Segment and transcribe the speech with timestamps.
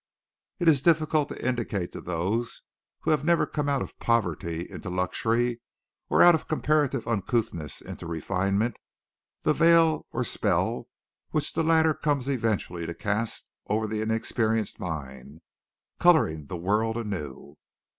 [0.57, 2.63] It is difficult to indicate to those
[3.01, 5.61] who have never come out of poverty into luxury,
[6.09, 8.77] or out of comparative uncouthness into refinement,
[9.43, 10.87] the veil or spell
[11.29, 15.41] which the latter comes eventually to cast over the inexperienced mind,
[15.99, 17.57] coloring the world anew.